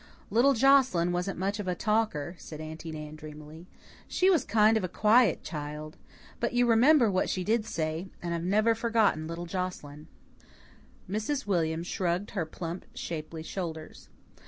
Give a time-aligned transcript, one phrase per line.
[0.31, 3.67] "Little Joscelyn wasn't much of a talker," said Aunty Nan dreamily.
[4.07, 5.95] "She was kind of a quiet child.
[6.39, 8.09] But you remember what she did say.
[8.19, 10.07] And I've never forgotten little Joscelyn."
[11.07, 11.45] Mrs.
[11.45, 14.09] William shrugged her plump, shapely shoulders.